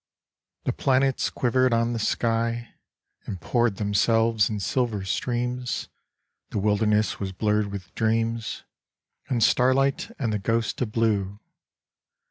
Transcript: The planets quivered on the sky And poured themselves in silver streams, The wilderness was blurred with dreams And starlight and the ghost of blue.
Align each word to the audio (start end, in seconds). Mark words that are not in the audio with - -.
The 0.63 0.73
planets 0.73 1.29
quivered 1.29 1.73
on 1.73 1.93
the 1.93 1.99
sky 1.99 2.73
And 3.27 3.39
poured 3.39 3.75
themselves 3.75 4.49
in 4.49 4.59
silver 4.59 5.05
streams, 5.05 5.89
The 6.49 6.57
wilderness 6.57 7.19
was 7.19 7.31
blurred 7.33 7.67
with 7.67 7.93
dreams 7.93 8.63
And 9.29 9.43
starlight 9.43 10.09
and 10.17 10.33
the 10.33 10.39
ghost 10.39 10.81
of 10.81 10.91
blue. 10.91 11.39